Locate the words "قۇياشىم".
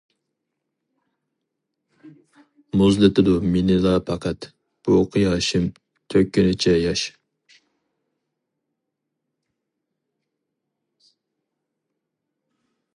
5.17-5.69